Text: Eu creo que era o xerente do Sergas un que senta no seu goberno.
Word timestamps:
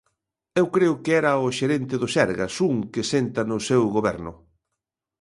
Eu 0.59 0.65
creo 0.75 0.93
que 1.03 1.11
era 1.21 1.31
o 1.45 1.47
xerente 1.59 1.95
do 2.01 2.07
Sergas 2.15 2.53
un 2.69 2.75
que 2.93 3.01
senta 3.11 3.41
no 3.49 3.57
seu 3.69 3.81
goberno. 3.95 4.33